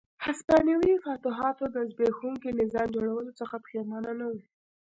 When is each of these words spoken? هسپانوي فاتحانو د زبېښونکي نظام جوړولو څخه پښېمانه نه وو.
هسپانوي 0.25 0.93
فاتحانو 1.05 1.63
د 1.75 1.77
زبېښونکي 1.91 2.49
نظام 2.61 2.87
جوړولو 2.95 3.31
څخه 3.39 3.55
پښېمانه 3.65 4.11
نه 4.19 4.25
وو. 4.31 4.41